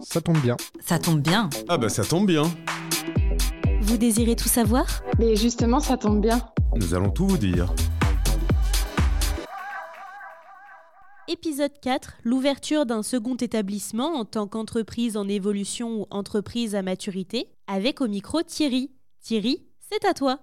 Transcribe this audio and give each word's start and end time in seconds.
Ça 0.00 0.20
tombe 0.20 0.38
bien. 0.38 0.56
Ça 0.80 0.98
tombe 0.98 1.20
bien. 1.20 1.50
Ah 1.68 1.76
bah 1.76 1.88
ça 1.88 2.04
tombe 2.04 2.26
bien. 2.26 2.44
Vous 3.80 3.96
désirez 3.96 4.36
tout 4.36 4.48
savoir? 4.48 4.86
Mais 5.18 5.36
justement, 5.36 5.80
ça 5.80 5.96
tombe 5.96 6.20
bien. 6.20 6.40
Nous 6.76 6.94
allons 6.94 7.10
tout 7.10 7.26
vous 7.26 7.38
dire. 7.38 7.72
Épisode 11.26 11.72
4, 11.82 12.18
l'ouverture 12.24 12.86
d'un 12.86 13.02
second 13.02 13.36
établissement 13.36 14.14
en 14.14 14.24
tant 14.24 14.46
qu'entreprise 14.46 15.16
en 15.16 15.28
évolution 15.28 16.00
ou 16.00 16.06
entreprise 16.10 16.74
à 16.74 16.82
maturité, 16.82 17.50
avec 17.66 18.00
au 18.00 18.08
micro 18.08 18.42
Thierry. 18.42 18.90
Thierry, 19.20 19.66
c'est 19.90 20.06
à 20.06 20.14
toi. 20.14 20.40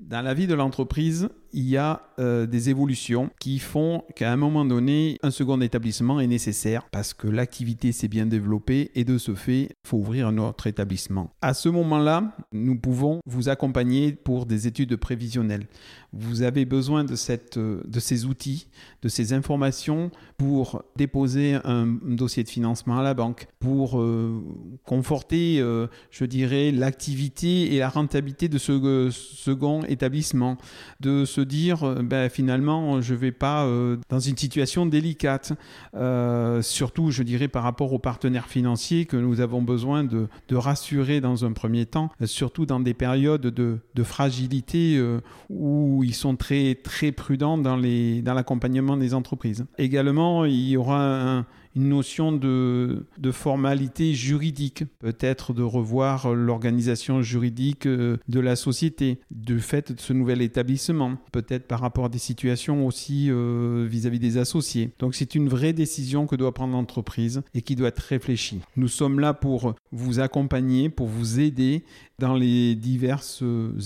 Dans 0.00 0.20
la 0.20 0.34
vie 0.34 0.46
de 0.46 0.54
l'entreprise, 0.54 1.28
il 1.52 1.68
y 1.68 1.76
a 1.76 2.02
euh, 2.18 2.46
des 2.46 2.70
évolutions 2.70 3.30
qui 3.38 3.58
font 3.58 4.04
qu'à 4.16 4.32
un 4.32 4.36
moment 4.36 4.64
donné, 4.64 5.18
un 5.22 5.30
second 5.30 5.60
établissement 5.60 6.20
est 6.20 6.26
nécessaire 6.26 6.84
parce 6.90 7.14
que 7.14 7.28
l'activité 7.28 7.92
s'est 7.92 8.08
bien 8.08 8.26
développée 8.26 8.90
et 8.94 9.04
de 9.04 9.18
ce 9.18 9.34
fait, 9.34 9.62
il 9.62 9.88
faut 9.88 9.98
ouvrir 9.98 10.28
un 10.28 10.38
autre 10.38 10.66
établissement. 10.66 11.30
À 11.42 11.54
ce 11.54 11.68
moment-là, 11.68 12.34
nous 12.52 12.78
pouvons 12.78 13.20
vous 13.26 13.48
accompagner 13.48 14.12
pour 14.12 14.46
des 14.46 14.66
études 14.66 14.96
prévisionnelles. 14.96 15.66
Vous 16.12 16.42
avez 16.42 16.64
besoin 16.64 17.04
de, 17.04 17.16
cette, 17.16 17.58
de 17.58 18.00
ces 18.00 18.24
outils, 18.26 18.68
de 19.02 19.08
ces 19.08 19.32
informations 19.32 20.10
pour 20.36 20.82
déposer 20.96 21.58
un 21.64 21.86
dossier 21.86 22.44
de 22.44 22.48
financement 22.48 22.98
à 22.98 23.02
la 23.02 23.14
banque, 23.14 23.46
pour 23.60 24.00
euh, 24.00 24.42
conforter, 24.84 25.58
euh, 25.60 25.86
je 26.10 26.24
dirais, 26.24 26.70
l'activité 26.70 27.74
et 27.74 27.78
la 27.78 27.88
rentabilité 27.88 28.48
de 28.48 28.58
ce 28.58 29.08
second 29.10 29.82
établissement, 29.84 30.58
de 31.00 31.24
se 31.24 31.41
dire 31.44 31.84
euh, 31.84 32.02
ben, 32.02 32.28
finalement 32.28 33.00
je 33.00 33.14
vais 33.14 33.32
pas 33.32 33.64
euh, 33.64 33.96
dans 34.08 34.20
une 34.20 34.36
situation 34.36 34.86
délicate. 34.86 35.52
Euh, 35.94 36.62
surtout 36.62 37.10
je 37.10 37.22
dirais 37.22 37.48
par 37.48 37.62
rapport 37.62 37.92
aux 37.92 37.98
partenaires 37.98 38.46
financiers 38.46 39.06
que 39.06 39.16
nous 39.16 39.40
avons 39.40 39.62
besoin 39.62 40.04
de, 40.04 40.28
rassurer 40.52 41.22
dans 41.22 41.46
un 41.46 41.52
premier 41.52 41.86
temps 41.86 42.10
surtout 42.24 42.66
dans 42.66 42.78
des 42.78 42.92
périodes 42.92 43.46
de, 43.46 43.80
fragilité 44.02 45.02
où 45.48 46.04
ils 46.04 46.14
sont 46.14 46.36
très 46.36 46.74
très 46.74 47.10
prudents 47.10 47.56
dans 47.56 47.76
les 47.76 48.20
dans 48.20 48.34
l'accompagnement 48.34 48.96
des 48.96 49.14
entreprises. 49.14 49.64
Également 49.78 50.44
il 50.44 50.68
y 50.68 50.76
aura 50.76 51.38
un 51.38 51.46
une 51.74 51.88
notion 51.88 52.32
de, 52.32 53.06
de 53.18 53.30
formalité 53.30 54.14
juridique, 54.14 54.84
peut-être 54.98 55.52
de 55.52 55.62
revoir 55.62 56.34
l'organisation 56.34 57.22
juridique 57.22 57.88
de 57.88 58.40
la 58.40 58.56
société, 58.56 59.20
du 59.30 59.60
fait 59.60 59.92
de 59.92 60.00
ce 60.00 60.12
nouvel 60.12 60.42
établissement, 60.42 61.16
peut-être 61.32 61.66
par 61.66 61.80
rapport 61.80 62.04
à 62.04 62.08
des 62.08 62.18
situations 62.18 62.86
aussi 62.86 63.28
euh, 63.30 63.86
vis-à-vis 63.88 64.18
des 64.18 64.38
associés. 64.38 64.92
Donc 64.98 65.14
c'est 65.14 65.34
une 65.34 65.48
vraie 65.48 65.72
décision 65.72 66.26
que 66.26 66.36
doit 66.36 66.52
prendre 66.52 66.74
l'entreprise 66.74 67.42
et 67.54 67.62
qui 67.62 67.74
doit 67.74 67.88
être 67.88 67.98
réfléchie. 67.98 68.60
Nous 68.76 68.88
sommes 68.88 69.18
là 69.18 69.34
pour 69.34 69.74
vous 69.90 70.20
accompagner, 70.20 70.88
pour 70.88 71.08
vous 71.08 71.40
aider 71.40 71.82
dans 72.18 72.34
les 72.34 72.76
diverses 72.76 73.42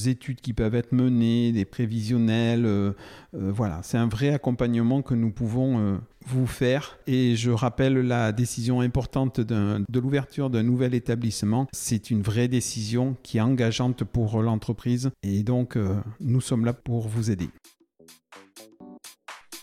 études 0.06 0.40
qui 0.40 0.52
peuvent 0.52 0.74
être 0.74 0.92
menées, 0.92 1.52
des 1.52 1.64
prévisionnels. 1.64 2.66
Euh, 2.66 2.92
voilà, 3.32 3.80
c'est 3.82 3.96
un 3.96 4.08
vrai 4.08 4.30
accompagnement 4.30 5.00
que 5.00 5.14
nous 5.14 5.30
pouvons 5.30 6.00
vous 6.26 6.46
faire. 6.46 6.98
Et 7.06 7.36
je 7.36 7.50
rappelle 7.50 7.94
la 7.94 8.32
décision 8.32 8.80
importante 8.80 9.40
de 9.40 10.00
l'ouverture 10.00 10.50
d'un 10.50 10.62
nouvel 10.62 10.94
établissement. 10.94 11.66
C'est 11.72 12.10
une 12.10 12.22
vraie 12.22 12.48
décision 12.48 13.16
qui 13.22 13.38
est 13.38 13.42
engageante 13.42 14.04
pour 14.04 14.42
l'entreprise. 14.42 15.10
Et 15.22 15.42
donc, 15.42 15.76
euh, 15.76 15.96
nous 16.20 16.40
sommes 16.40 16.64
là 16.64 16.72
pour 16.72 17.08
vous 17.08 17.30
aider. 17.30 17.48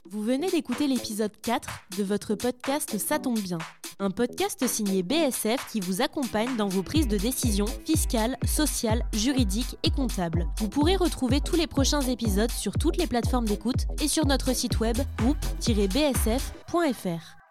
Vous 0.10 0.22
venez 0.22 0.50
d'écouter 0.50 0.88
l'épisode 0.88 1.32
4 1.42 1.70
de 1.98 2.04
votre 2.04 2.36
podcast 2.36 2.98
Ça 2.98 3.20
tombe 3.20 3.40
bien. 3.40 3.58
Un 4.00 4.10
podcast 4.10 4.66
signé 4.68 5.04
BSF 5.04 5.72
qui 5.72 5.80
vous 5.80 6.02
accompagne 6.02 6.56
dans 6.58 6.68
vos 6.68 6.84
prises 6.84 7.08
de 7.08 7.18
décision 7.18 7.66
fiscales, 7.86 8.38
sociales, 8.46 9.06
juridiques 9.14 9.78
et 9.84 9.92
comptables. 9.92 10.48
Vous 10.60 10.70
pourrez 10.70 10.96
retrouver 10.96 11.42
tous 11.42 11.56
les 11.56 11.68
prochains 11.68 12.02
épisodes 12.02 12.52
sur 12.52 12.74
toutes 12.74 12.98
les 12.98 13.08
plateformes 13.08 13.46
d'écoute 13.46 13.86
et 14.02 14.08
sur 14.08 14.26
notre 14.26 14.56
site 14.56 14.80
web 14.80 14.98
groupe-bsf.fr. 15.18 17.43